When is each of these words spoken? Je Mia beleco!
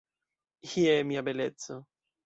Je 0.71 0.97
Mia 1.13 1.25
beleco! 1.31 1.81